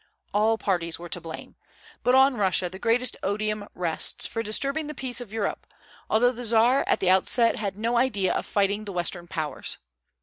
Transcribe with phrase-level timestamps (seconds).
[0.33, 1.57] All parties were to blame;
[2.01, 5.67] but on Russia the greatest odium rests for disturbing the peace of Europe,
[6.09, 9.77] although the Czar at the outset had no idea of fighting the Western Powers.